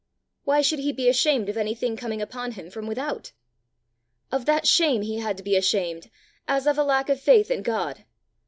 [0.45, 3.33] Why should he be ashamed of anything coming upon him from without?
[4.31, 6.09] Of that shame he had to be ashamed,
[6.47, 8.03] as of a lack of faith in God!